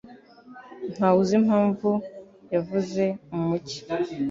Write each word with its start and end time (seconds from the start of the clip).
Ntawe 0.93 1.17
uzi 1.21 1.33
impamvu 1.41 1.89
yavuye 2.53 3.05
mu 3.31 3.41
mujyi. 3.47 3.77